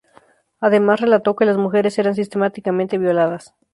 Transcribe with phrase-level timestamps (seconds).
[0.59, 3.53] Además relató que las mujeres eran sistemáticamente violadas.